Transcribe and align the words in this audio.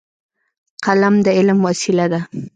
قلم 0.85 1.15
د 1.25 1.27
علم 1.37 1.59
وسیله 1.67 2.05
ده. 2.13 2.21